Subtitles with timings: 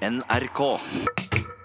[0.00, 0.60] NRK.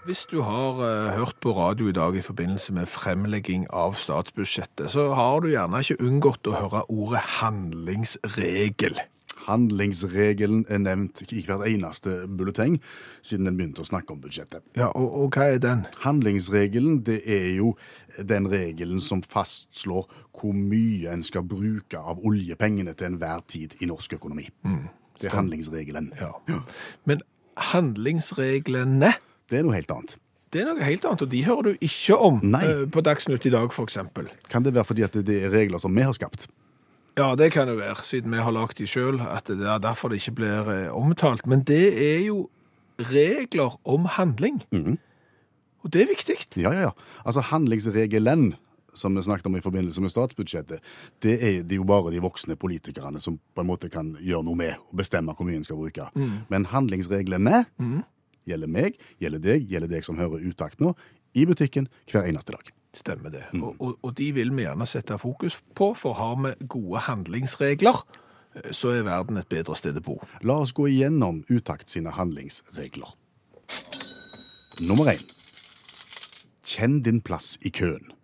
[0.05, 4.91] Hvis du har eh, hørt på radio i dag i forbindelse med fremlegging av statsbudsjettet,
[4.91, 8.99] så har du gjerne ikke unngått å høre ordet handlingsregel.
[9.45, 12.75] Handlingsregelen er nevnt i hvert eneste bulleteng
[13.23, 14.65] siden en begynte å snakke om budsjettet.
[14.75, 15.85] Ja, og, og hva er den?
[16.03, 17.77] Handlingsregelen det er jo
[18.19, 23.87] den regelen som fastslår hvor mye en skal bruke av oljepengene til enhver tid i
[23.87, 24.49] norsk økonomi.
[25.21, 26.11] det er handlingsregelen.
[26.19, 26.59] Ja.
[27.07, 27.23] Men
[27.57, 29.13] handlingsreglene,
[29.49, 30.15] Det er noe helt annet.
[30.51, 32.63] det er noe helt annet, og de hører du ikke om Nei.
[32.65, 34.29] eh, på Dagsnytt i dag, eksempel.
[34.49, 36.47] Kan det være fordi at det er regler som vi har skapt?
[37.17, 40.09] Ja, det kan det være, siden vi har lagd de sjøl, at det er derfor
[40.09, 41.45] det ikke blir eh, omtalt.
[41.47, 42.49] Men det er jo
[42.99, 44.61] regler om handling.
[45.83, 46.37] Og det er viktig.
[46.57, 46.91] Ja, ja, ja.
[47.25, 48.55] Altså handlingsregelen
[48.95, 50.83] som vi snakket om i forbindelse med statsbudsjettet,
[51.23, 54.59] det er, det jo bare de voksne politikerne som på en måte kan gjøre noe
[54.59, 56.09] med og bestemme hvor mye en skal bruke.
[56.51, 57.65] Men handlingsreglene
[58.45, 60.95] gjelder meg, gjelder deg, gjelder deg som hører utakt nå,
[61.35, 62.71] i butikken hver eneste dag.
[62.95, 63.43] Stemmer det.
[63.59, 67.99] Og, og, og de vil vi gjerne sette fokus på, for har vi gode handlingsregler,
[68.55, 70.19] eh, så er verden et bedre sted å bo.
[70.47, 73.11] La oss gå igjennom utakt sine handlingsregler.
[74.79, 75.23] Nummer én.
[76.65, 78.14] Kjenn din plass i køen.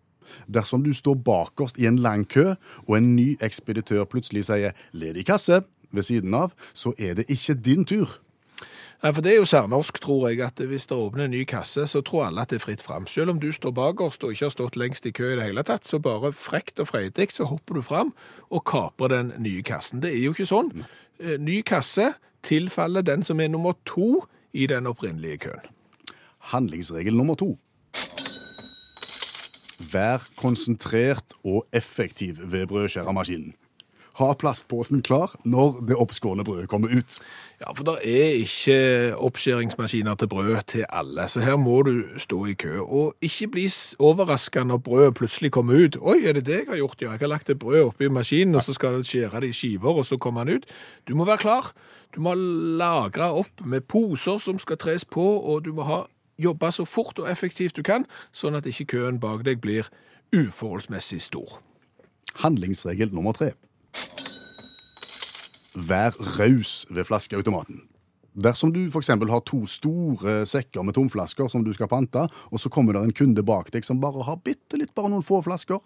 [0.48, 2.54] Dersom du står bakerst i en lang kø,
[2.88, 7.54] og en ny ekspeditør plutselig sier 'ledig kasse' ved siden av, så er det ikke
[7.54, 8.20] din tur.
[9.04, 11.88] Nei, for Det er jo særnorsk, tror jeg, at hvis det åpner en ny kasse,
[11.88, 13.08] så tror alle at det er fritt fram.
[13.08, 15.64] Selv om du står bakerst og ikke har stått lengst i kø i det hele
[15.64, 18.14] tatt, så bare frekt og freidig så hopper du fram
[18.52, 20.04] og kaprer den nye kassen.
[20.04, 20.86] Det er jo ikke sånn.
[21.20, 25.66] Eh, Ny kasse tilfaller den som er nummer to i den opprinnelige køen.
[26.54, 27.58] Handlingsregel nummer to.
[29.82, 33.56] Vær konsentrert og effektiv ved brødskjæremaskinen.
[34.20, 37.16] Ha plastposen klar når det oppskårne brødet kommer ut.
[37.62, 42.44] Ja, for det er ikke oppskjæringsmaskiner til brød til alle, så her må du stå
[42.52, 42.82] i kø.
[42.82, 45.96] Og ikke bli overraska når brødet plutselig kommer ut.
[46.02, 47.02] Oi, er det det jeg har gjort?
[47.02, 49.58] Ja, jeg har lagt et brød oppi maskinen, og så skal det skjære det i
[49.58, 50.66] skiver, og så kommer den ut.
[51.08, 51.72] Du må være klar.
[52.16, 56.02] Du må lagre opp med poser som skal tres på, og du må ha
[56.40, 59.90] jobbe så fort og effektivt du kan, sånn at ikke køen bak deg blir
[60.36, 61.60] uforholdsmessig stor.
[62.42, 63.52] Handlingsregel nummer tre.
[65.76, 67.88] Vær raus ved flaskeautomaten.
[68.32, 69.10] Dersom du f.eks.
[69.12, 73.16] har to store sekker med tomflasker som du skal pante, og så kommer det en
[73.16, 75.82] kunde bak deg som bare har bitte litt, bare noen få flasker,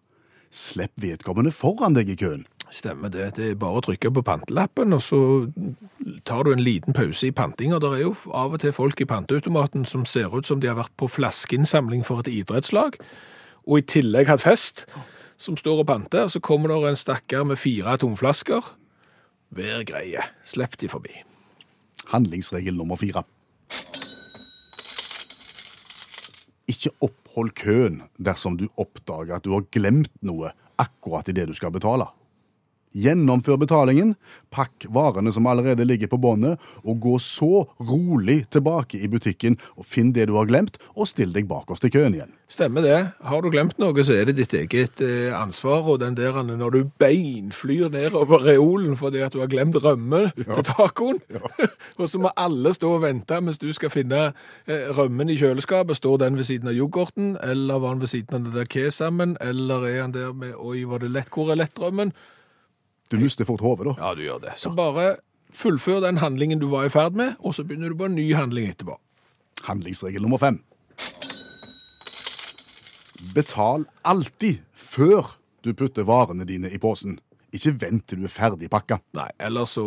[0.53, 2.45] slipp vedkommende foran deg i køen.
[2.75, 3.29] Stemmer det.
[3.37, 5.19] Det er bare å trykke på pantelappen, og så
[6.27, 7.79] tar du en liten pause i pantinga.
[7.79, 10.75] Det er jo av og til folk i panteautomaten som ser ut som de har
[10.79, 12.97] vært på flaskeinnsamling for et idrettslag,
[13.63, 14.83] og i tillegg hatt fest,
[15.39, 16.27] som står og panter.
[16.27, 18.67] Så kommer det en stakkar med fire tomflasker.
[19.55, 20.27] Vær greie.
[20.43, 21.15] Slipp de forbi.
[22.11, 23.23] Handlingsregel nummer fire.
[26.67, 31.71] Ikke opphold køen dersom du oppdager at du har glemt noe akkurat idet du skal
[31.71, 32.09] betale.
[32.95, 34.13] Gjennomfør betalingen,
[34.55, 39.87] pakk varene som allerede ligger på båndet, og gå så rolig tilbake i butikken og
[39.89, 42.31] finn det du har glemt, og still deg bakerst i køen igjen.
[42.47, 42.97] Stemmer det.
[43.25, 45.81] Har du glemt noe, så er det ditt eget eh, ansvar.
[45.89, 50.61] Og den der når du beinflyr nedover reolen fordi at du har glemt rømme til
[50.69, 51.19] tacoen,
[51.99, 55.97] og så må alle stå og vente mens du skal finne eh, rømmen i kjøleskapet.
[55.97, 59.35] Står den ved siden av yoghurten, eller var den ved siden av det der kesamen,
[59.41, 61.33] eller er han der med Oi, var det lett?
[61.33, 62.13] Hvor er lettrømmen?
[63.11, 63.95] Du mister fort hodet, da.
[64.01, 64.55] Ja, du gjør det.
[64.57, 65.15] Så bare
[65.55, 68.25] fullfør den handlingen du var i ferd med, og så begynner du på en ny
[68.35, 68.97] handling etterpå.
[69.67, 70.59] Handlingsregel nummer fem.
[73.35, 77.17] Betal alltid før du putter varene dine i posen.
[77.55, 78.99] Ikke vent til du er ferdig pakka.
[79.15, 79.85] Nei, ellers så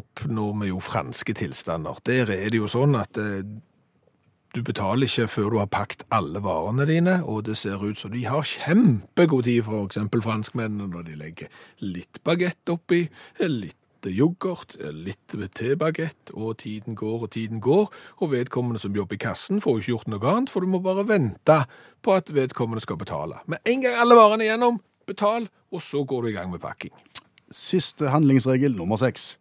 [0.00, 1.98] oppnår vi jo franske tilstander.
[2.08, 3.42] Der er det jo sånn at eh,
[4.54, 8.10] du betaler ikke før du har pakket alle varene dine, og det ser ut som
[8.14, 13.04] de har kjempegod tid, eksempel franskmennene, når de legger litt bagett oppi,
[13.38, 13.76] litt
[14.08, 19.60] yoghurt, litt tebagett, og tiden går og tiden går, og vedkommende som jobber i kassen
[19.62, 21.60] får ikke gjort noe annet, for du må bare vente
[22.02, 23.42] på at vedkommende skal betale.
[23.46, 26.64] Med en gang alle varene er gjennom, betal, og så går du i gang med
[26.64, 26.94] pakking.
[27.50, 29.34] Siste handlingsregel nummer seks.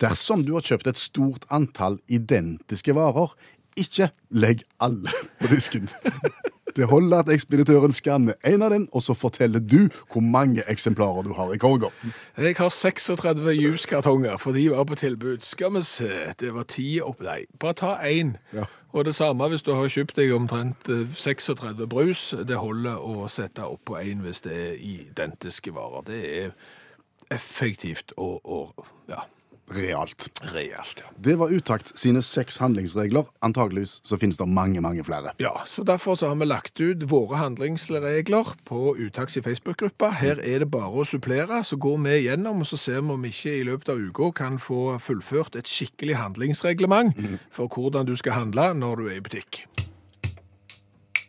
[0.00, 3.34] Dersom du har kjøpt et stort antall identiske varer,
[3.78, 5.10] ikke legg alle
[5.40, 5.90] på disken.
[6.78, 11.26] Det holder at ekspeditøren skanner en av den, og så forteller du hvor mange eksemplarer
[11.26, 11.88] du har i korga.
[12.38, 15.42] Jeg har 36 juskartonger, for de var på tilbud.
[15.42, 16.10] Skal vi se,
[16.40, 17.24] det var ti opp...
[17.26, 18.36] Nei, bare ta én.
[18.54, 18.68] Ja.
[18.92, 22.22] Og det samme hvis du har kjøpt deg omtrent eh, 36 brus.
[22.46, 26.06] Det holder å sette opp på én hvis det er identiske varer.
[26.06, 26.54] Det er
[27.34, 29.26] effektivt og, og ja,
[29.70, 30.28] Realt.
[30.54, 31.10] Realt, ja.
[31.16, 33.26] Det var Utakt sine seks handlingsregler.
[33.44, 35.34] Antageligvis så finnes det mange, mange flere.
[35.42, 40.10] Ja, så Derfor så har vi lagt ut våre handlingsregler på Utakts i Facebook-gruppa.
[40.20, 41.62] Her er det bare å supplere.
[41.64, 44.30] Så går vi igjennom, og så ser vi om vi ikke i løpet av uka
[44.44, 47.16] kan få fullført et skikkelig handlingsreglement
[47.50, 49.62] for hvordan du skal handle når du er i butikk.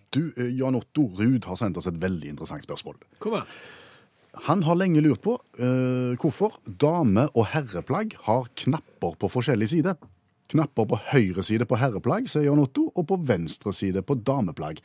[0.10, 2.96] Du, eh, Jan Otto Ruud har sendt oss et veldig interessant spørsmål.
[3.20, 3.52] Kom an.
[4.50, 9.96] Han har lenge lurt på uh, hvorfor dame- og herreplagg har knapper på forskjellig side.
[10.50, 14.82] Knapper på høyre side på herreplagg, sier Jan Otto, og på venstre side på dameplagg.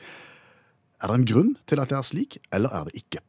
[1.00, 3.22] Er det en grunn til at det er slik, eller er det ikke?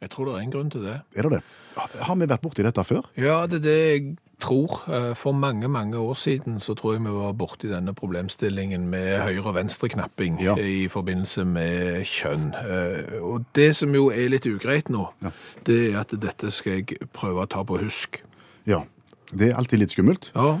[0.00, 0.96] Jeg tror det er en grunn til det.
[1.14, 1.42] Er det det?
[1.76, 3.06] Har vi vært borti dette før?
[3.20, 4.04] Ja, det er det jeg
[4.40, 4.80] tror.
[4.88, 9.20] Eh, For mange, mange år siden så tror jeg vi var borti denne problemstillingen med
[9.20, 10.54] høyre- og venstreknapping Ja.
[10.56, 12.54] i forbindelse med kjønn.
[12.54, 15.30] Eh, Og det som jo er litt ugreit nå, Ja.
[15.64, 18.22] det er at dette skal jeg prøve å ta på husk.
[18.66, 18.82] Ja.
[19.34, 20.58] Det er alltid litt skummelt, Ja,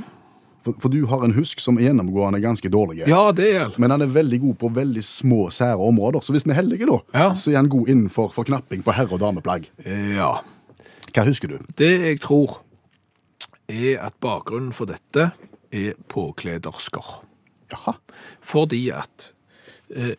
[0.62, 3.06] for, for du har en husk som er gjennomgående ganske dårlig.
[3.08, 6.20] ja det er Men han er veldig god på veldig små, sære områder.
[6.22, 7.30] Så hvis vi er heldige, da, Ja.
[7.34, 9.66] så er han god innenfor for knapping på herre- og dameplagg.
[9.84, 10.40] Ja.
[11.12, 11.58] Hva husker du?
[11.76, 12.60] Det jeg tror
[13.70, 15.30] er at bakgrunnen for dette
[15.70, 17.20] er påkledersker.
[17.70, 17.94] Jaha.
[18.42, 19.30] Fordi at
[19.94, 20.16] eh,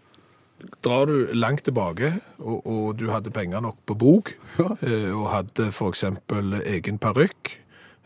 [0.85, 4.69] drar du langt tilbake, og, og du hadde penger nok på bok, Ja.
[4.85, 7.51] eh, og hadde eksempel egen parykk,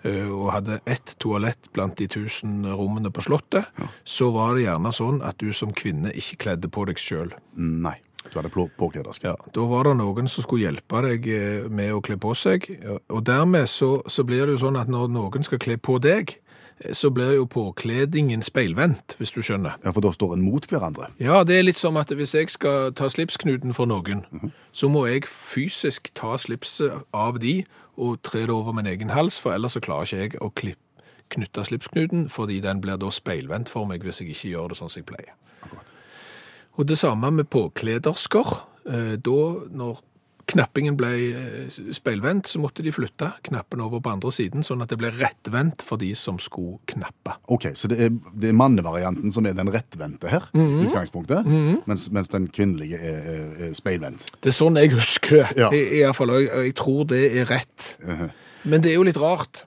[0.06, 3.70] eh, og hadde ett toalett blant de tusen rommene på slottet,
[4.06, 7.34] så var det gjerne sånn at du som kvinne ikke kledde på deg sjøl.
[7.58, 7.98] Nei.
[8.32, 9.24] Du hadde påkledersk.
[9.24, 12.68] Ja, da var det noen som skulle hjelpe deg eh, med å kle på seg,
[13.10, 16.36] og dermed så, så blir det jo sånn at når noen skal kle på deg,
[16.82, 19.78] eh, så blir jo påkledingen speilvendt, hvis du skjønner.
[19.86, 21.12] Ja, For da står en mot hverandre.
[21.22, 24.26] Ja, det er litt som at hvis jeg skal ta slipsknuten for noen,
[24.76, 27.62] så må jeg fysisk ta slipset av de
[27.96, 30.82] og tre det over min egen hals, for ellers så klarer ikke jeg å klippe
[31.34, 34.92] knytte slipsknuten, fordi den blir da speilvendt for meg hvis jeg ikke gjør det sånn
[34.94, 35.34] som jeg pleier.
[35.66, 35.95] Akkurat.
[36.78, 38.58] Og det samme med påkledersker.
[38.90, 39.40] Eh, Da,
[39.72, 40.02] når
[40.46, 44.92] knappingen ble eh, speilvendt, så måtte de flytte knappen over på andre siden, sånn at
[44.94, 47.34] det ble rettvendt for de som skulle knappe.
[47.52, 50.86] Ok, Så det er, det er mannevarianten som er den rettvendte her, mm -hmm.
[50.88, 51.46] utgangspunktet,
[51.88, 54.28] mens, mens den kvinnelige er, er, er speilvendt.
[54.42, 55.70] Det er sånn jeg husker det, Ja.
[55.72, 57.98] i, i hvert fall, og jeg, jeg tror det er rett.
[58.06, 58.30] Mhm.
[58.64, 59.66] Men det er jo litt rart.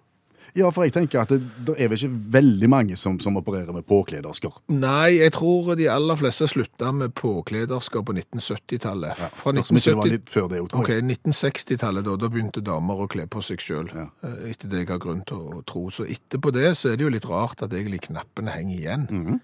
[0.56, 3.73] Ja, for jeg tenker at det, det er vel ikke veldig mange som, som opererer
[3.77, 4.56] med påkledersker.
[4.73, 9.19] Nei, jeg tror de aller fleste slutta med påkledersker på 1970-tallet.
[9.43, 13.09] Fra ikke var 1970 litt før det, tror Ok, 1960-tallet da, da begynte damer å
[13.11, 14.06] kle på seg sjøl, Ja.
[14.49, 15.89] etter det jeg har grunn til å tro.
[15.95, 19.41] Så etterpå det så er det jo litt rart at egentlig knappene henger igjen.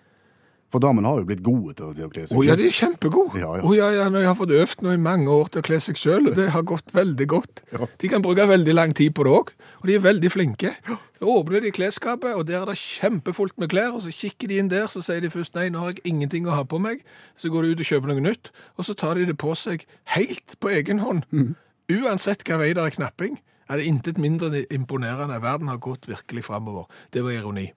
[0.74, 2.58] For damene har jo blitt gode til, til å kle seg ja, selv.
[2.58, 3.38] de er kjempegode!
[3.38, 3.62] Ja, ja.
[3.62, 5.78] Oh, ja, ja, når jeg har fått øvd nå i mange år til å kle
[5.84, 7.62] seg sjøl, og det har gått veldig godt.
[7.70, 7.86] Ja.
[8.02, 10.72] De kan bruke veldig lang tid på det òg, og de er veldig flinke.
[11.20, 14.58] Så åpner de klesskapet, og der er det kjempefullt med klær, og så kikker de
[14.64, 17.06] inn der, så sier de først nei, nå har jeg ingenting å ha på meg.
[17.38, 19.86] Så går de ut og kjøper noe nytt, og så tar de det på seg
[20.16, 21.22] helt på egen hånd.
[21.30, 21.54] Mm.
[22.00, 23.38] Uansett hva vei det er knapping,
[23.70, 25.38] er det intet mindre imponerende.
[25.38, 26.90] Verden har gått virkelig framover.
[27.14, 27.70] Det var ironi.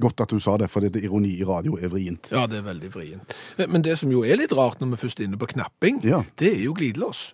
[0.00, 2.28] Godt at du sa det, for det er ironi i radio er vrient.
[2.30, 3.32] Ja, det er veldig vrient.
[3.68, 6.22] Men det som jo er litt rart når vi først er inne på knapping, Ja.
[6.38, 7.32] det er jo glidelås.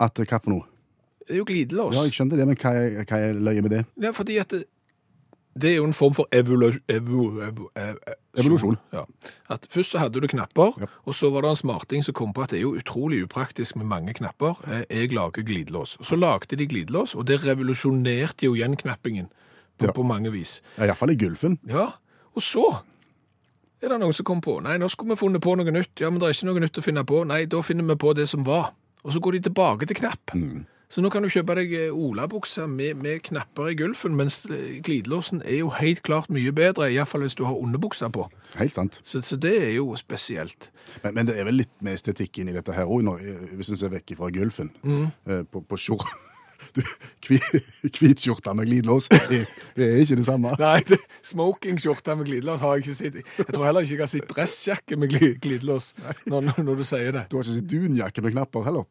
[0.00, 0.68] At eh, hva for noe?
[1.26, 1.94] Det er jo glidelås.
[1.96, 3.82] Ja, jeg skjønte det, men hva er, hva er løye med det?
[4.02, 4.64] Ja, fordi at det,
[5.58, 8.76] det er jo en form for evolu, evo, evo, ev, ev- Evolusjon.
[8.92, 9.04] Ja.
[9.54, 10.86] At først så hadde du knapper, Ja.
[11.06, 13.76] og så var det en smarting som kom på at det er jo utrolig upraktisk
[13.76, 14.54] med mange knapper.
[14.70, 15.96] Eh, Jeg lager glidelås.
[16.02, 19.28] Så lagde de glidelås, og det revolusjonerte jo igjen knappingen
[19.78, 19.92] på, Ja.
[19.92, 20.60] på mange vis.
[20.78, 21.58] Ja, Iallfall i Gulfen.
[21.68, 21.90] Ja,
[22.34, 22.66] og så
[23.82, 26.00] er det noen som kom på, nei, nå skulle vi funnet på noe nytt.
[26.00, 27.24] Ja, men det er ikke noe nytt å finne på.
[27.28, 28.70] Nei, da finner vi på det som var.
[29.04, 30.32] Og så går de tilbake til knapp.
[30.88, 34.76] Så nå kan du kjøpe deg eh, olabukser med, med knapper i gulfen, mens eh,
[34.84, 38.28] glidelåsen er jo helt klart mye bedre, i hvert fall hvis du har underbukser på.
[38.60, 39.00] Helt sant.
[39.02, 40.70] Så, så det er jo spesielt.
[41.02, 43.10] Men, men det er vel litt med estetikk i dette her òg,
[43.56, 44.70] hvis en ser vekk fra Gulfen.
[44.84, 45.10] Mm.
[45.50, 46.04] På, på skjor...
[46.74, 46.82] Du,
[47.28, 47.60] hvi-
[47.94, 49.44] Hvitskjorte med glidelås, det,
[49.78, 50.54] det er ikke det samme.
[50.58, 50.80] Nei,
[51.28, 53.18] smokingskjorte med glidelås har jeg ikke sett.
[53.38, 55.92] Jeg tror heller ikke jeg har sett dressjakke med gli- glidelås,
[56.26, 57.24] når, når du sier det.
[57.30, 58.86] Du har ikke sett dunjakke med knapper heller.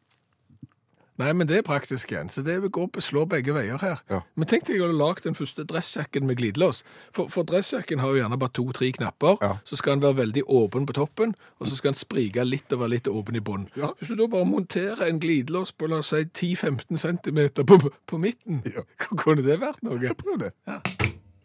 [1.22, 4.00] Nei, men det er praktisk igjen, så det går på slå begge veier her.
[4.10, 4.22] Ja.
[4.36, 6.82] Men tenk deg å ha lagd den første dressjakken med glidelås.
[7.14, 9.52] For, for dressjakken har jo gjerne bare to-tre knapper, Ja.
[9.64, 12.82] så skal den være veldig åpen på toppen, og så skal den sprike litt og
[12.82, 13.70] være litt åpen i bunnen.
[13.78, 13.92] Ja.
[14.00, 17.80] Hvis du da bare monterer en glidelås på, la oss si, 10-15 cm på,
[18.10, 20.16] på midten, hva kunne det vært noe?
[20.18, 20.54] Prøv det.
[20.66, 20.80] Ja.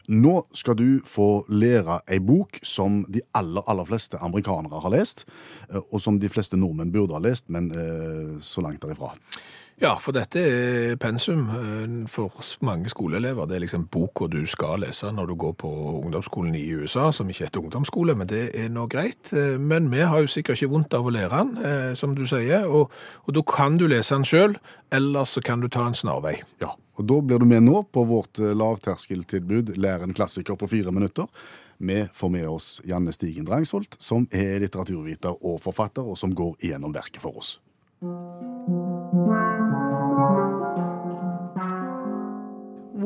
[0.09, 5.27] Nå skal du få lære ei bok som de aller, aller fleste amerikanere har lest,
[5.69, 9.13] eh, og som de fleste nordmenn burde ha lest, men eh, så langt derifra.
[9.79, 12.35] Ja, for dette er pensum eh, for
[12.67, 13.47] mange skoleelever.
[13.47, 15.71] Det er liksom boka du skal lese når du går på
[16.01, 19.31] ungdomsskolen i USA, som ikke heter ungdomsskole, men det er nå greit.
[19.31, 22.25] Eh, Men vi har jo sikkert ikke vondt av å lære den, eh, som du
[22.27, 22.91] sier, og,
[23.27, 24.59] og da kan du lese den sjøl,
[24.91, 26.41] eller så kan du ta en snarvei.
[26.61, 30.91] Ja, og Da blir du med nå på vårt lavterskeltilbud Lær en klassiker på fire
[30.91, 31.31] minutter.
[31.79, 36.57] Vi får med oss Janne Stigen Drangsholt, som er litteraturviter og forfatter, og som går
[36.59, 37.61] igjennom verket for oss.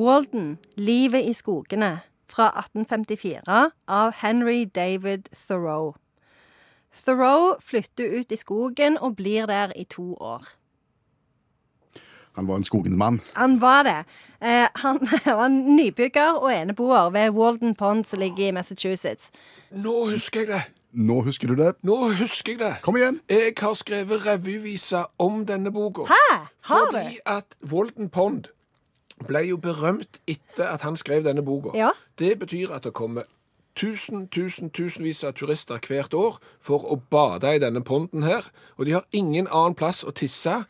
[0.03, 5.93] Walden, Livet i skogene, fra 1854 av Henry David Thoreau.
[7.05, 10.49] Thoreau flytter ut i skogen og blir der i to år.
[12.35, 13.21] Han var en skogens mann.
[13.37, 13.99] Han var det.
[14.43, 14.99] Eh, han
[15.39, 19.31] var nybygger og eneboer ved Walden Pond, som ligger i Massachusetts.
[19.71, 20.63] Nå husker jeg det!
[20.93, 21.75] Nå husker du det.
[21.83, 22.73] Nå husker jeg det!
[22.83, 23.21] Kom igjen!
[23.31, 26.09] Jeg har skrevet revyvise om denne boka.
[26.11, 26.43] Hæ?
[26.61, 26.99] Har du?
[26.99, 28.51] Fordi at Walden Pond
[29.27, 31.77] ble jo berømt etter at han skrev denne boka.
[31.79, 31.91] Ja.
[32.19, 33.29] Det betyr at det kommer
[33.77, 38.51] tusen, tusen, tusenvis av turister hvert år for å bade i denne ponden her.
[38.77, 40.63] Og de har ingen annen plass å tisse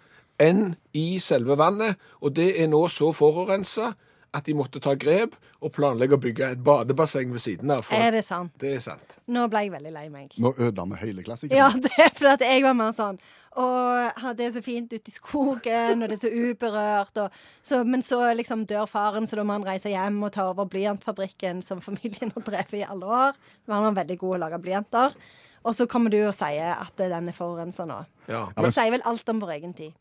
[0.43, 1.99] enn i selve vannet.
[2.21, 3.95] Og det er nå så forurensa
[4.33, 7.85] at de måtte ta grep og planlegge å bygge et badebasseng ved siden av.
[7.87, 8.53] For Er det sant?
[8.61, 9.17] det er sant.
[9.31, 10.35] Nå ble jeg veldig lei meg.
[10.43, 11.59] Nå ødela vi hele klassikeren.
[11.59, 13.21] Ja, det er fordi jeg var mer sånn
[13.63, 17.23] Og det er så fint ute i skogen, og det er så uberørt.
[17.23, 17.31] Og
[17.63, 20.69] så, men så liksom dør faren, så da må han reise hjem og ta over
[20.73, 23.41] blyantfabrikken som familien har drevet i alle år.
[23.67, 25.17] Men han var veldig god å lage blyanter.
[25.63, 28.01] Og så kommer du og sier at den er forurensa nå.
[28.27, 28.47] Ja.
[28.57, 29.93] Vi Det sier vel alt om vår egen tid.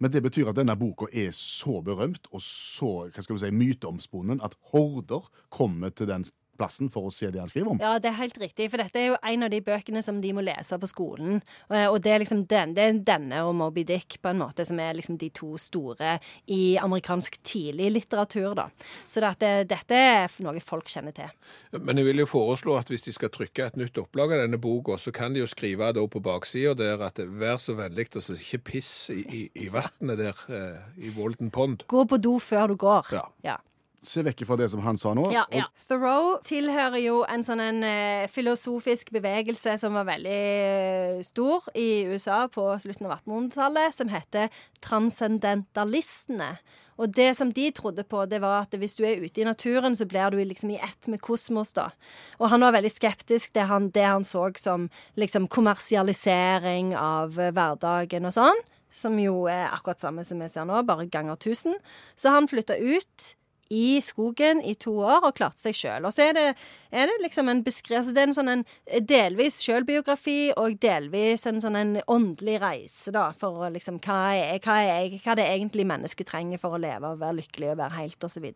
[0.00, 3.50] Men det betyr at denne boka er så berømt og så hva skal du si,
[3.52, 6.24] myteomspunnen at horder kommer til den
[6.60, 7.80] plassen for å se det han skriver om.
[7.82, 10.32] Ja, det er helt riktig, for dette er jo en av de bøkene som de
[10.36, 11.40] må lese på skolen.
[11.72, 14.66] Eh, Og det er liksom den, det er denne og Moby Dick på en måte
[14.68, 16.18] som er liksom de to store
[16.52, 18.68] i amerikansk tidlig litteratur, da.
[19.08, 21.30] Så det at det, dette er noe folk kjenner til.
[21.78, 24.60] Men jeg vil jo foreslå at hvis de skal trykke et nytt opplag av denne
[24.60, 28.24] boka, så kan de jo skrive da på baksida der at vær så vennlig og
[28.26, 31.84] så ikke piss i, i, i vannet der eh, i Walden Pond.
[31.90, 33.12] Gå på do før du går.
[33.14, 33.24] Ja.
[33.46, 33.56] ja.
[34.00, 35.26] Se vekk fra det som han sa nå.
[35.34, 35.66] Ja, ja.
[35.84, 42.06] Thoreau tilhører jo en sånn en, eh, filosofisk bevegelse som var veldig eh, stor i
[42.08, 44.48] USA på slutten av 1800-tallet, som heter
[44.80, 46.54] transcendentalistene.
[47.00, 49.96] Og det som de trodde på, det var at hvis du er ute i naturen,
[49.96, 51.90] så blir du liksom i ett med kosmos, da.
[52.40, 54.88] Og han var veldig skeptisk til det, det han så som
[55.20, 58.64] liksom kommersialisering av eh, hverdagen og sånn.
[58.90, 61.76] Som jo er akkurat samme som vi ser nå, bare ganger 1000.
[62.16, 63.34] Så han flytta ut
[63.70, 66.06] i skogen i to år og klarte seg sjøl.
[66.08, 66.46] Og så er det,
[66.90, 68.64] er det liksom en beskrivelse Det er en sånn en
[69.06, 74.80] delvis sjølbiografi og delvis en sånn en åndelig reise, da, for liksom hva er, hva
[74.82, 78.26] er hva det egentlig mennesket trenger for å leve og være lykkelig og være helt,
[78.26, 78.48] osv.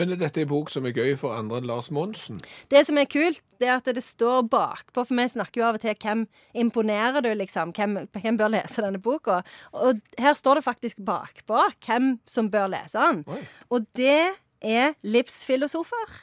[0.00, 2.40] Men er dette en bok som er gøy for andre enn Lars Monsen?
[2.72, 5.78] Det som er kult, det er at det står bakpå, for vi snakker jo av
[5.78, 6.24] og til hvem
[6.64, 7.74] imponerer du, liksom?
[7.76, 9.42] Hvem, hvem bør lese denne boka?
[9.76, 13.22] Og her står det faktisk bakpå hvem som bør lese den.
[13.28, 13.42] Oi.
[13.74, 16.16] Og det er livsfilosofer,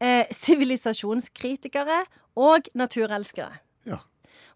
[0.00, 2.04] eh, sivilisasjonskritikere
[2.36, 3.60] og naturelskere.
[3.88, 4.02] Ja.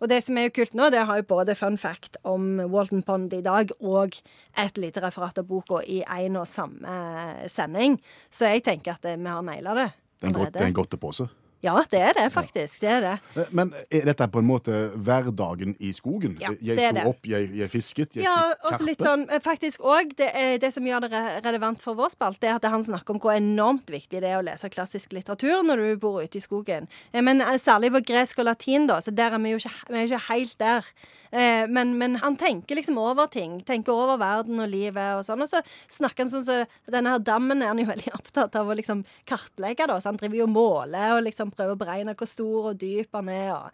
[0.00, 3.02] Og det som er jo kult nå, det har jo både fun fact om Walton
[3.06, 4.18] Pond i dag og
[4.58, 8.00] et lite referat av boka i én og samme sending.
[8.30, 9.90] Så jeg tenker at eh, vi har naila det.
[10.22, 11.28] Det er en godtepose.
[11.62, 12.80] Ja, det er det faktisk.
[12.82, 13.12] Det er det.
[13.38, 16.34] Eh, Men er dette på en måte hverdagen i skogen?
[16.42, 17.04] Ja, jeg det er sto det.
[17.12, 20.30] opp, jeg, jeg fisket, jeg Ja, fikk og litt sånn eh, Faktisk òg, det,
[20.64, 23.88] det som gjør det relevant for vår spalte, er at han snakker om hvor enormt
[23.94, 26.88] viktig det er å lese klassisk litteratur når du bor ute i skogen.
[27.12, 29.98] Eh, Men særlig på gresk og latin, da, så der er vi jo ikke, vi
[30.00, 30.92] er jo ikke helt der.
[31.32, 33.60] Eh, Men, men han tenker liksom over ting.
[33.64, 35.40] Tenker over verden og livet og sånn.
[35.40, 36.58] Og så snakker han sånn så
[36.92, 39.96] Denne her dammen er han jo veldig opptatt av å liksom kartlegge, da.
[40.00, 43.16] Så han driver jo og måler og liksom prøver å beregne hvor stor og dyp
[43.16, 43.50] han er.
[43.56, 43.70] og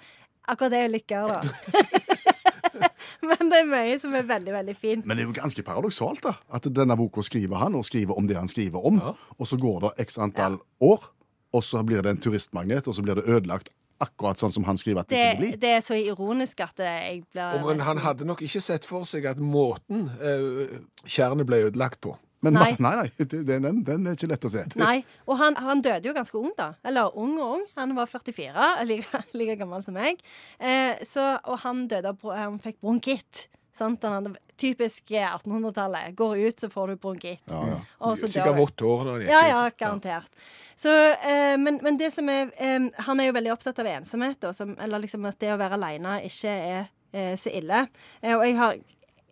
[0.49, 1.41] Akkurat det er jo litt gøy, da.
[3.29, 5.07] Men det er mye som er veldig, veldig fint.
[5.07, 8.29] Men det er jo ganske paradoksalt da, at denne boka skriver han, og skriver om
[8.31, 9.12] det han skriver om, Ja.
[9.38, 11.09] og så går det x antall år,
[11.53, 13.69] og så blir det en turistmagnet, og så blir det ødelagt
[14.00, 15.59] akkurat sånn som han skriver at det, ikke Det, blir.
[15.64, 19.26] det er så ironisk at jeg blir men han hadde nok ikke sett for seg
[19.26, 22.14] at måten eh, tjernet ble ødelagt på.
[22.47, 22.71] Men Nei.
[22.85, 24.62] nei, nei, den, den, den er ikke lett å se.
[24.78, 25.00] Nei.
[25.26, 26.69] Og han, han døde jo ganske ung, da.
[26.87, 27.64] Eller ung og ung.
[27.81, 30.23] Han var 44, like, like gammel som meg.
[30.62, 33.49] Eh, så, og han døde av Han fikk bronkitt.
[33.79, 34.01] Sant?
[34.03, 36.17] Den hadde, typisk eh, 1800-tallet.
[36.19, 37.45] Går ut, så får du bronkitt.
[37.47, 37.79] Ja, ja.
[38.05, 39.13] Og så Sikkert vått hår.
[39.29, 40.31] Ja, ja, garantert.
[40.79, 44.41] Så, eh, men, men det som er eh, Han er jo veldig opptatt av ensomhet,
[44.43, 46.81] da, som, eller liksom at det å være aleine ikke er
[47.13, 47.87] eh, så ille.
[48.21, 48.79] Eh, og jeg har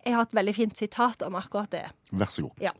[0.07, 1.87] jeg har et veldig fint sitat om akkurat det.
[2.15, 2.63] Vær så god.
[2.63, 2.73] Ja.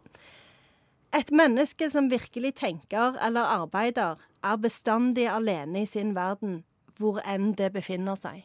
[1.17, 6.61] Et menneske som virkelig tenker eller arbeider, er bestandig alene i sin verden,
[7.01, 8.45] hvor enn det befinner seg.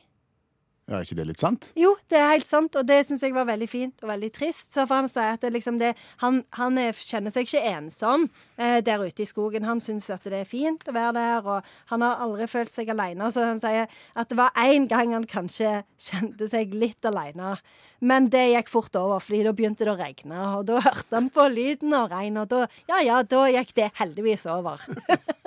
[0.92, 1.70] Er ikke det litt sant?
[1.80, 4.74] Jo, det er helt sant, og det syns jeg var veldig fint og veldig trist.
[4.74, 5.94] Så for han sier at liksom det,
[6.24, 9.68] han, han er, kjenner seg ikke ensom eh, der ute i skogen.
[9.68, 12.92] Han syns at det er fint å være der, og han har aldri følt seg
[12.92, 13.32] alene.
[13.32, 17.56] Så han sier at det var én gang han kanskje kjente seg litt alene.
[18.04, 21.30] Men det gikk fort over, fordi da begynte det å regne, og da hørte han
[21.32, 24.82] på lyden av regn, og da, ja ja, da gikk det heldigvis over.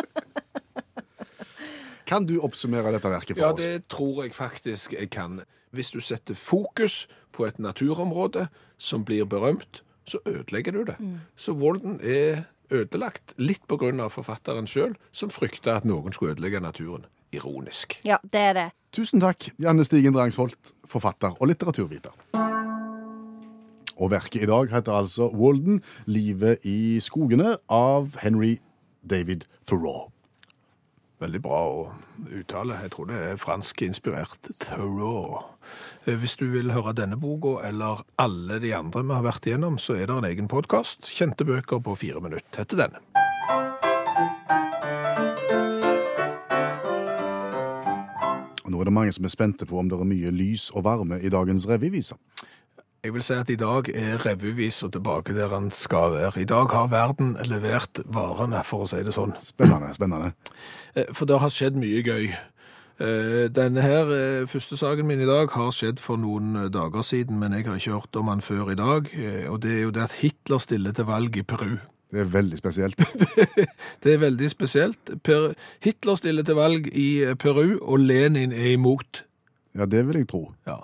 [2.07, 3.61] Kan du oppsummere dette verket for Ja, oss?
[3.61, 5.43] det tror jeg faktisk jeg kan.
[5.73, 10.97] Hvis du setter fokus på et naturområde som blir berømt, så ødelegger du det.
[11.37, 17.07] Så Walden er ødelagt litt av forfatteren sjøl, som frykta at noen skulle ødelegge naturen.
[17.33, 17.99] Ironisk.
[18.05, 18.71] Ja, det er det.
[18.93, 22.13] Tusen takk, Janne Stigen Drangsholt, forfatter og litteraturviter.
[23.99, 28.59] Og verket i dag heter altså Walden, livet i skogene av Henry
[29.03, 30.11] David Thoreau.
[31.25, 31.85] Veldig bra å
[32.37, 32.77] uttale.
[32.85, 34.51] Jeg tror det er franskinspirert.
[34.61, 35.39] Thoreau.
[36.05, 39.79] Eh, Hvis du vil høre denne boka eller alle de andre vi har vært igjennom,
[39.81, 41.09] så er det en egen podkast.
[41.09, 43.01] Kjente bøker på fire minutter heter den.
[48.65, 51.21] Nå er det mange som er spente på om det er mye lys og varme
[51.23, 52.17] i dagens revyvise.
[53.05, 56.41] Jeg vil si at i dag er revyvisa tilbake der den skal være.
[56.41, 59.35] I dag har verden levert varene, for å si det sånn.
[59.37, 60.31] Spennende, spennende.
[60.97, 62.31] Eh, For det har skjedd mye gøy.
[63.05, 67.37] Eh, Denne her eh, første saken min i dag har skjedd for noen dager siden,
[67.43, 69.13] men jeg har ikke hørt om han før i dag.
[69.53, 71.77] Og det er jo det at Hitler stiller til valg i Peru.
[72.15, 73.05] Det er veldig spesielt.
[74.05, 75.13] Det er veldig spesielt.
[75.27, 75.53] Per
[75.85, 79.27] Hitler stiller til valg i Peru, og Lenin er imot.
[79.75, 80.53] Ja, det vil jeg tro.
[80.69, 80.77] Ja.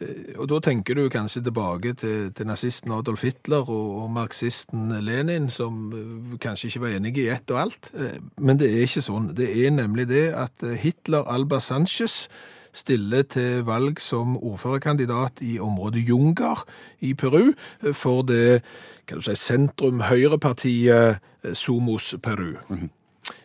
[0.00, 4.90] Eh, Og da tenker du kanskje tilbake til, til nazisten Adolf Hitler og, og marxisten
[5.04, 7.90] Lenin, som eh, kanskje ikke var enige i ett og alt.
[7.94, 9.30] Eh, Men det er ikke sånn.
[9.38, 12.28] Det er nemlig det at Hitler Alba Sanchez
[12.72, 16.64] stiller til valg som ordførerkandidat i området Jungar
[17.04, 17.52] i Peru
[17.92, 18.62] for det
[19.06, 21.20] kan du si, sentrum-høyrepartiet
[21.52, 22.54] Somos Peru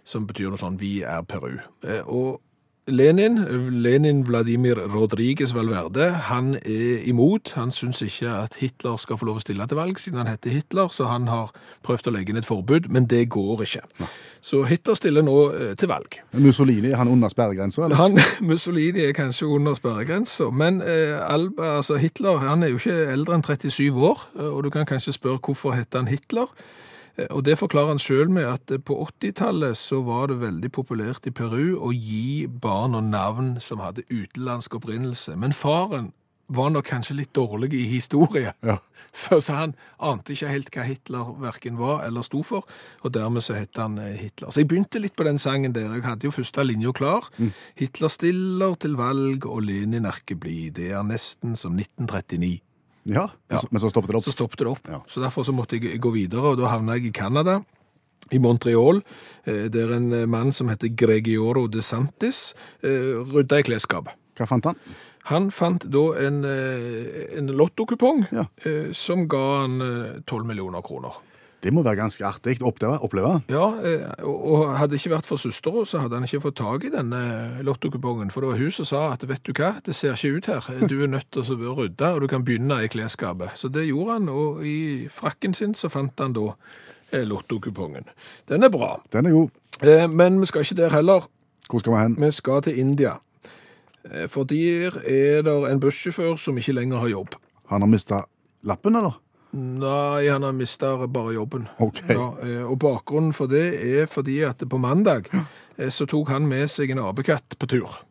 [0.08, 1.60] som betyr noe sånn 'vi er Peru'.
[2.08, 2.40] Og
[2.88, 3.38] Lenin,
[3.84, 7.52] Lenin Vladimir Rodriguez Valverde, han er imot.
[7.56, 10.56] Han syns ikke at Hitler skal få lov å stille til valg, siden han heter
[10.56, 11.52] Hitler, så han har
[11.84, 14.08] prøvd å legge inn et forbud, men det går ikke.
[14.40, 16.16] Så Hitler stiller nå eh, til valg.
[16.40, 18.00] Mussolini, er han under sperregrensa, eller?
[18.00, 18.16] Han,
[18.54, 23.36] Mussolini er kanskje under sperregrensa, men eh, Alba, altså Hitler han er jo ikke eldre
[23.36, 26.56] enn 37 år, eh, og du kan kanskje spørre hvorfor heter han Hitler.
[27.18, 30.72] Eh, Og det forklarer han sjøl med at eh, på 80-tallet så var det veldig
[30.72, 35.36] populært i Peru å gi barn og navn som hadde utenlandsk opprinnelse.
[35.38, 36.12] Men faren
[36.48, 38.54] var nok kanskje litt dårlig i historie.
[38.64, 38.78] Ja.
[39.18, 39.72] Så, så han
[40.04, 42.68] ante ikke helt hva Hitler verken var eller sto for,
[43.02, 44.52] og dermed så het han eh, Hitler.
[44.52, 45.88] Så jeg begynte litt på den sangen der.
[45.96, 47.26] Jeg hadde jo første linja klar.
[47.80, 50.76] Hitler stiller til valg, og Lenin erke blid.
[50.78, 52.60] Det er nesten som 1939.
[53.08, 54.36] Ja, men så- men så stoppet det Så opp.
[54.36, 54.88] stoppet det opp.
[54.90, 55.02] Ja.
[55.08, 57.64] Så derfor så måtte jeg gå videre, og da havna jeg i Canada.
[58.32, 59.02] I Montreal,
[59.46, 62.90] eh, der en eh, mann som heter Gregioro de Santis eh,
[63.24, 64.12] rydda i klesskapet.
[64.36, 64.76] Hva fant han?
[65.26, 68.46] Han fant da en, en lottokupong Ja.
[68.94, 71.12] som ga han eh, 12 millioner kroner.
[71.68, 72.70] Det må være ganske artig å
[73.04, 73.42] oppleve.
[73.52, 76.86] Ja, eh, og hadde det ikke vært for søstera, så hadde han ikke fått tak
[76.88, 77.20] i denne
[77.68, 78.30] lottokupongen.
[78.32, 80.70] For det var hun som sa at vet du hva, det ser ikke ut her.
[80.88, 83.60] Du er nødt til å rydde, og du kan begynne i klesskapet.
[83.60, 84.78] Så det gjorde han, og i
[85.12, 86.46] frakken sin så fant han da
[87.12, 88.08] eh, lottokupongen.
[88.48, 88.94] Den er bra.
[89.12, 89.60] Den er god.
[89.84, 91.28] Eh, Men vi skal ikke der heller.
[91.68, 92.20] Hvor skal vi hen?
[92.24, 93.18] Vi skal til India.
[94.32, 97.36] For der er det en bussjåfør som ikke lenger har jobb.
[97.68, 98.24] Han har mista
[98.64, 99.20] lappen, eller?
[99.58, 101.68] Nei, han har mista bare jobben.
[101.82, 102.14] Okay.
[102.14, 106.46] Ja, eh, og bakgrunnen for det er fordi at på mandag eh, så tok han
[106.50, 108.02] med seg en apekatt på tur.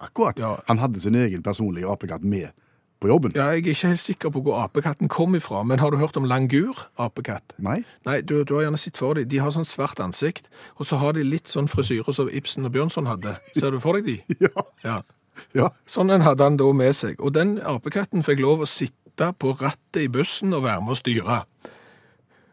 [0.00, 0.40] Akkurat.
[0.40, 0.56] Ja.
[0.68, 2.50] Han hadde sin egen personlige apekatt med
[3.04, 3.32] på jobben.
[3.36, 6.16] Ja, Jeg er ikke helt sikker på hvor apekatten kom ifra, men har du hørt
[6.16, 7.52] om langur apekatt?
[7.58, 7.82] Nei?
[8.06, 9.28] Nei, du, du har gjerne sett for deg.
[9.28, 10.48] De har sånn svart ansikt,
[10.80, 13.36] og så har de litt sånn frisyre som Ibsen og Bjørnson hadde.
[13.52, 14.16] Ser du for deg de?
[14.46, 14.64] Ja.
[14.84, 14.96] Ja.
[15.52, 15.70] ja.
[15.90, 17.20] Sånn en hadde han da med seg.
[17.20, 20.98] Og den apekatten fikk lov å sitte på rattet i bussen og være med å
[20.98, 21.38] styre.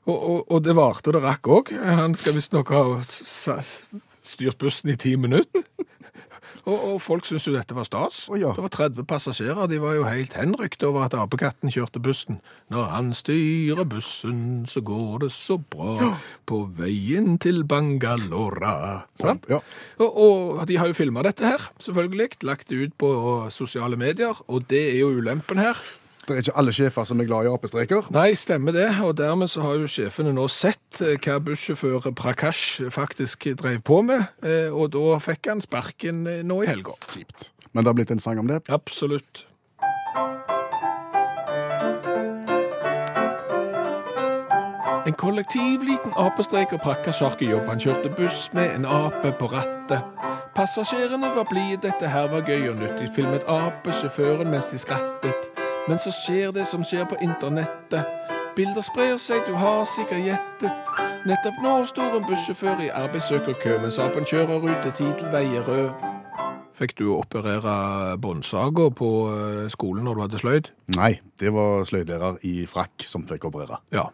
[0.10, 1.74] Og, og, og det varte, og det rakk òg.
[1.86, 2.84] Han skal visstnok ha
[3.62, 5.66] styrt bussen i ti minutter.
[6.62, 8.26] Og, og folk syntes jo dette var stas.
[8.30, 8.52] Oh, ja.
[8.54, 9.70] Det var 30 passasjerer.
[9.72, 12.38] De var jo helt henrykt over at apekatten kjørte bussen.
[12.74, 16.12] Når han styrer bussen, så går det så bra
[16.50, 19.08] på veien til Bangalora.
[19.22, 19.48] Sant?
[19.50, 19.62] Ja.
[20.02, 22.44] Og, og de har jo filma dette her, selvfølgelig.
[22.46, 23.12] Lagt det ut på
[23.54, 24.38] sosiale medier.
[24.48, 25.82] Og det er jo ulempen her.
[26.28, 28.10] Det er ikke alle sjefer som er glad i apestreker.
[28.14, 28.88] Nei, stemmer det.
[29.02, 34.02] Og dermed så har jo sjefene nå sett eh, hva bussjåfør Prakash faktisk drev på
[34.06, 36.94] med, eh, og da fikk han sparken eh, nå i helga.
[37.10, 37.50] Kjipt.
[37.72, 38.62] Men det har blitt en sang om det.
[38.70, 39.48] Absolutt.
[45.10, 47.66] En kollektiv liten apestreker Prakash har ikke jobb.
[47.68, 50.06] Han kjørte buss med en ape på rattet.
[50.54, 53.10] Passasjerene var blide, dette her var gøy og nyttig.
[53.18, 55.61] Filmet apesjåføren mens de skrattet.
[55.88, 58.06] Men så skjer det som skjer på internettet.
[58.56, 60.94] Bilder sprer seg, du har sikkert gjettet.
[61.26, 66.11] Nettopp nå står en bussjåfør i arbeidssøkerkø, mens apen kjører ut til Tidelveier rød.
[66.78, 70.70] Fikk du operere båndsaga på eh, skolen når du hadde sløyd?
[70.96, 73.78] Nei, det var sløydlærer i frakk som fikk operere.
[73.94, 74.08] Ja.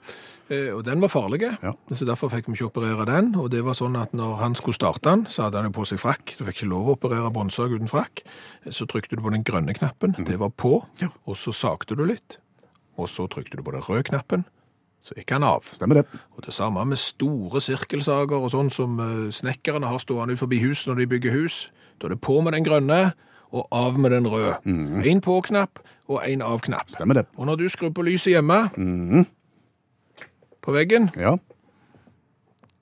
[0.50, 1.74] Eh, Og den var farlig, Ja.
[1.94, 3.36] så derfor fikk vi ikke operere den.
[3.36, 5.86] Og det var sånn at når han skulle starte den, så hadde han jo på
[5.86, 6.36] seg frakk.
[6.38, 8.24] Du fikk ikke lov å operere båndsag uten frakk.
[8.70, 11.10] Så trykte du på den grønne knappen, det var på, Ja.
[11.28, 12.38] og så sagte du litt.
[12.98, 14.46] Og så trykte du på den røde knappen,
[15.00, 15.62] så gikk han av.
[15.72, 16.06] Stemmer det.
[16.36, 20.60] Og det samme med store sirkelsager og sånn som eh, snekkerne har stående ut forbi
[20.66, 21.70] hus når de bygger hus.
[22.00, 23.14] Da er det på med den grønne
[23.52, 24.58] og av med den røde.
[25.08, 26.90] En på-knapp og en av-knapp.
[26.92, 27.26] Stemmer det.
[27.38, 29.26] Og når du skrur på lyset hjemme
[30.62, 31.38] på veggen, Ja.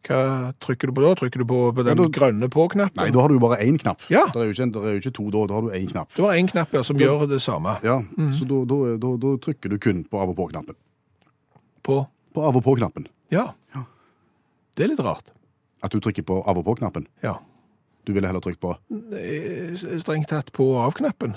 [0.06, 1.14] hva trykker du på da?
[1.16, 2.96] Trykker du på, på den Ja, da- grønne på-knappen?
[3.02, 4.02] Nei, da har du jo bare én knapp.
[4.10, 4.26] Ja.
[4.28, 6.14] Det er er jo ikke to da, da har du én knapp.
[6.16, 7.80] Du har en knapp ja, som gjør det samme.
[7.84, 8.02] Ja,
[8.34, 10.76] Så da, da, da, da trykker du kun på av og på-knappen.
[11.84, 13.08] På På av og på-knappen.
[13.32, 13.54] Ja.
[13.74, 13.86] Ja.
[14.76, 15.32] Det er litt rart.
[15.82, 17.08] At du trykker på av og på-knappen.
[17.24, 17.38] Ja.
[18.06, 18.76] Du ville heller trykke på
[19.18, 21.36] er Strengt tatt på av-knappen.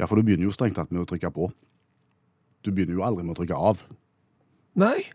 [0.00, 1.50] Ja, for du begynner jo strengt tatt med å trykke på.
[2.64, 3.84] Du begynner jo aldri med å trykke av.
[4.76, 5.06] Nei.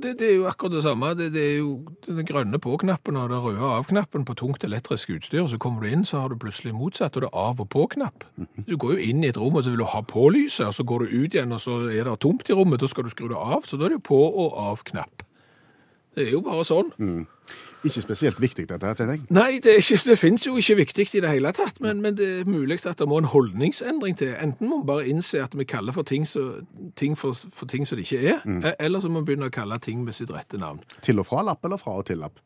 [0.00, 1.10] Det, det er jo akkurat det samme.
[1.16, 1.70] Det, det er jo
[2.06, 5.44] den grønne på-knappen og den røde av-knappen på tungt elektrisk utstyr.
[5.52, 8.24] Så kommer du inn, så har du plutselig motsatt, og det er av- og på-knapp.
[8.68, 10.76] Du går jo inn i et rom, og så vil du ha på lyset, og
[10.76, 12.80] så går du ut igjen, og så er det tomt i rommet.
[12.80, 15.24] Da skal du skru det av, så da er det jo på- og av-knapp.
[16.14, 16.90] Det er jo bare sånn.
[17.84, 19.22] Ikke spesielt viktig, dette her, tenker jeg.
[19.32, 22.28] Nei, det, ikke, det finnes jo ikke viktig i det hele tatt, men, men det
[22.40, 24.34] er mulig at det må en holdningsendring til.
[24.36, 26.60] Enten må vi bare innse at vi kaller for ting, så,
[27.00, 28.66] ting for, for ting som det ikke er, mm.
[28.78, 30.82] eller så må vi begynne å kalle ting med sitt rette navn.
[31.00, 32.42] Til og fra-lapp eller fra og til-lapp?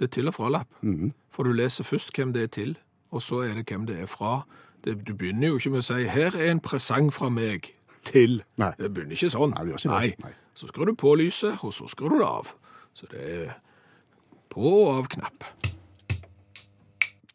[0.00, 0.82] Det er til og fra-lapp.
[1.30, 2.76] For du leser først hvem det er til,
[3.14, 4.40] og så er det hvem det er fra.
[4.82, 7.70] Det, du begynner jo ikke med å si 'her er en presang fra meg
[8.08, 8.40] til'.
[8.58, 8.72] Nei.
[8.78, 9.54] Det begynner ikke sånn.
[9.54, 10.24] Nei, det gjør ikke det.
[10.24, 10.32] Nei.
[10.54, 12.52] Så skrur du på lyset, og så skrur du det av.
[12.94, 13.52] Så det er
[14.52, 15.44] på og av-knapp.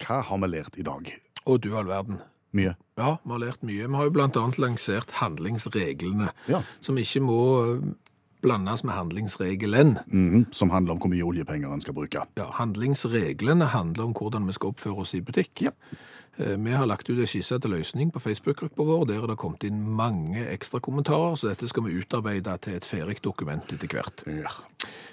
[0.05, 1.09] Hva har vi lært i dag?
[1.47, 2.19] Å, du all verden.
[2.55, 2.75] Mye.
[2.97, 3.87] Ja, vi har lært mye.
[3.89, 6.61] Vi har jo blant annet lansert handlingsreglene, Ja.
[6.81, 7.39] som ikke må
[7.75, 7.81] eh,
[8.45, 9.97] blandes med handlingsregelen.
[10.07, 12.23] Mhm, Som handler om hvor mye oljepenger en skal bruke.
[12.37, 15.61] Ja, handlingsreglene handler om hvordan vi skal oppføre oss i butikk.
[15.61, 15.71] Ja.
[16.37, 19.05] Eh, Vi har lagt ut en skisse til løsning på Facebook-gruppa vår.
[19.09, 22.85] Der er det kommet inn mange ekstra kommentarer, så dette skal vi utarbeide til et
[22.85, 24.23] ferdig dokument etter hvert.
[24.27, 24.53] Ja.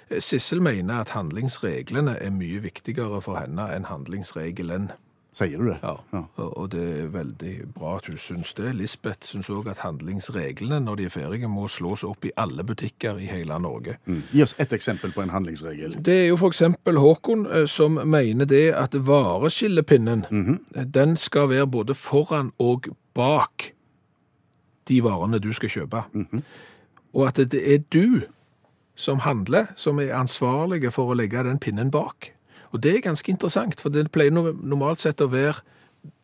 [0.09, 4.91] Eh, Sissel mener at handlingsreglene er mye viktigere for henne enn handlingsregelen.
[5.35, 5.79] Sier du det?
[5.83, 6.23] Ja, Ja.
[6.37, 8.69] Og, det er veldig bra at hun syns det.
[8.75, 13.19] Lisbeth syns òg at handlingsreglene, når de er ferdige, må slås opp i alle butikker
[13.19, 13.97] i hele Norge.
[14.05, 14.21] Mm.
[14.31, 15.97] Gi oss ett eksempel på en handlingsregel.
[16.05, 20.25] Det er jo eksempel Håkon eh, som mener det at vareskillepinnen,
[20.75, 23.73] eh, den skal være både foran og bak
[24.87, 26.05] de varene du skal kjøpe.
[27.13, 28.21] Og at det er du
[28.95, 32.34] som handler, som er ansvarlige for å legge den pinnen bak.
[32.73, 35.61] Og det er ganske interessant, for det pleier normalt sett å være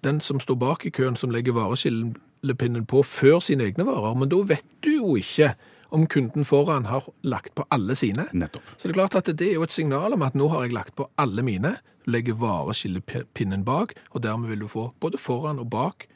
[0.05, 4.17] den som står bak i køen, som legger vareskillepinnen på før sine egne varer.
[4.17, 5.53] Men da vet du jo ikke
[5.91, 8.27] om kunden foran har lagt på alle sine.
[8.33, 8.75] Nettopp.
[8.77, 10.75] Så det er klart at det er jo et signal om at nå har jeg
[10.77, 11.75] lagt på alle mine.
[12.05, 16.07] Du legger vareskillepinnen bak, og dermed vil du få både foran og bak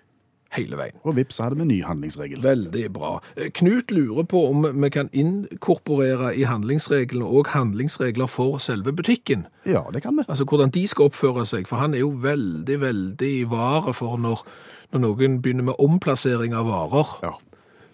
[0.55, 0.97] hele veien.
[1.03, 2.41] Og vips, så hadde vi ny handlingsregel.
[2.43, 3.13] Veldig bra.
[3.59, 9.47] Knut lurer på om vi kan inkorporere i handlingsreglene og handlingsregler for selve butikken.
[9.65, 10.27] Ja, det kan vi.
[10.27, 14.45] Altså hvordan de skal oppføre seg, for han er jo veldig, veldig vare for når,
[14.93, 17.17] når noen begynner med omplassering av varer.
[17.25, 17.35] Ja.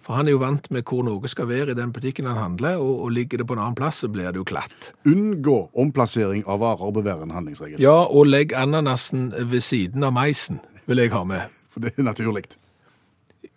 [0.02, 2.82] For han er jo vant med hvor noe skal være i den butikken han handler,
[2.82, 4.92] og, og ligger det på en annen plass, så blir det jo klatt.
[5.08, 7.82] Unngå omplassering av varer bør være en handlingsregel.
[7.82, 11.61] Ja, og legg ananasen ved siden av meisen, vil jeg ha med.
[11.72, 12.44] For det er naturlig.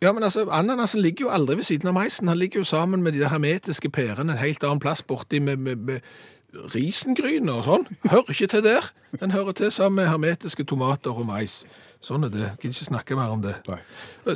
[0.02, 2.28] Ja, men altså, ananasen ligger jo aldri ved siden av meisen.
[2.28, 5.76] Han ligger jo sammen med de hermetiske pærene en helt annen plass borti med, med,
[5.88, 6.00] med
[6.74, 7.86] risengryne og sånn.
[8.06, 8.86] Hører ikke til der.
[9.20, 11.62] Den hører til sammen med hermetiske tomater og mais.
[12.04, 12.44] Sånn er det.
[12.46, 13.56] Jeg kan ikke snakke mer om det.
[13.68, 13.80] Nei.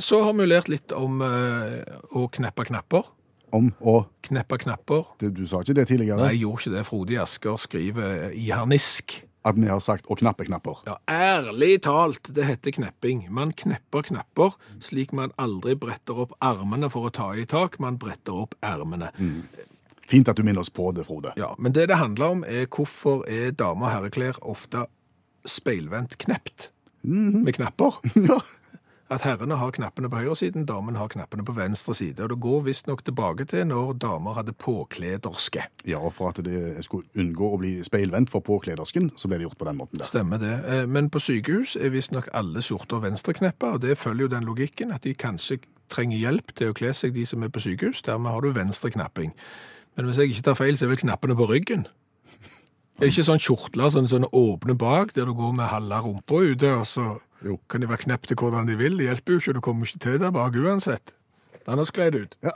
[0.03, 1.79] Så har vi lært litt om eh,
[2.17, 3.07] å kneppe knapper.
[3.55, 3.95] Om å
[4.27, 5.07] Kneppe knapper.
[5.21, 6.19] det, Du sa ikke det tidligere?
[6.21, 6.85] Nei, jeg gjorde ikke det.
[6.85, 9.15] Frode i Asker skriver i harnisk.
[9.49, 10.83] At vi har sagt 'å knappe knapper'.
[10.87, 13.27] Ja, ærlig talt, det heter knepping.
[13.29, 17.97] Man knepper knapper slik man aldri bretter opp armene for å ta i tak, man
[17.97, 19.11] bretter opp ermene.
[20.09, 21.33] Fint at du minner oss på det, Frode.
[21.37, 24.87] Ja, men det det handler om er hvorfor er dame- og herreklær ofte
[25.45, 26.71] speilvendt knept
[27.03, 27.99] med knapper.
[28.29, 28.39] Ja.
[29.09, 32.21] At herrene har knappene på høyresiden, damen har knappene på venstre side.
[32.21, 35.63] Og det går visstnok tilbake til når damer hadde påklederske.
[35.89, 39.47] ja, og for at det skulle unngå å bli speilvendt for påkledersken, så ble det
[39.47, 40.05] gjort på den måten der.
[40.05, 40.53] Stemmer det.
[40.65, 44.91] Eh, Men på sykehus er visstnok alle sorter venstreknepper, og det følger jo den logikken
[44.93, 45.57] at de kanskje
[45.89, 48.03] trenger hjelp til å kle seg, de som er på sykehus.
[48.05, 49.33] Dermed har du venstreknapping.
[49.97, 51.87] Men hvis jeg ikke tar feil, så er vel knappene på ryggen.
[52.99, 56.43] Er det ikke sånn kjortler sånn, sånn åpne bak, der du går med halve rumpa
[56.51, 57.59] ute, og så Jo.
[57.69, 58.97] kan de være knepte hvordan de vil?
[58.97, 61.13] Det hjelper jo ikke, du kommer ikke til der bak uansett.
[61.69, 62.35] Den har skreid ut.
[62.43, 62.49] Ja.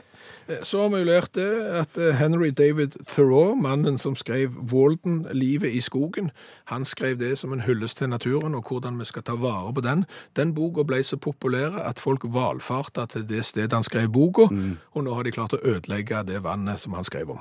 [0.48, 1.46] Eh, Så har vi jo lært det
[1.80, 6.30] at eh, Henry David Thoreau, mannen som skrev Walden, Livet i skogen,
[6.64, 9.80] han skrev det som en hyllest til naturen og hvordan vi skal ta vare på
[9.80, 10.04] den.
[10.36, 14.48] Den boka ble så populær at folk valfarta til det stedet han skrev boka,
[14.94, 17.38] og nå har de klart å ødelegge det vannet som han skrev om.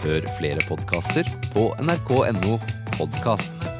[0.00, 2.56] Hør flere podkaster på nrk.no
[2.96, 3.79] podkast.